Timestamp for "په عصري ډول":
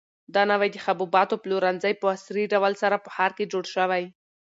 2.01-2.73